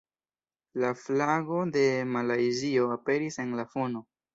La 0.83 0.89
flago 1.01 1.59
de 1.77 1.85
Malajzio 2.17 2.91
aperis 2.99 3.43
en 3.49 3.59
la 3.63 3.73
fono. 3.79 4.09